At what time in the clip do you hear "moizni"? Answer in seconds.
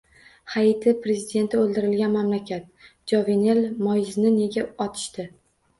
3.87-4.37